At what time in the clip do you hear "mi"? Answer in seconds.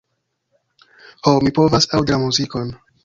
1.49-1.53